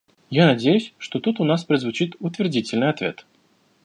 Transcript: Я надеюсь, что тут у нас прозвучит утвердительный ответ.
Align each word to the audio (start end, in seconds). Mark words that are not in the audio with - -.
Я 0.31 0.47
надеюсь, 0.47 0.95
что 0.97 1.19
тут 1.19 1.39
у 1.39 1.43
нас 1.43 1.63
прозвучит 1.63 2.15
утвердительный 2.19 2.89
ответ. 2.89 3.23